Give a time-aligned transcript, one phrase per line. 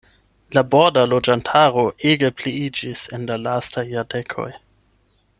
[0.57, 4.49] La borda loĝantaro ege pliiĝis en la lastaj jardekoj.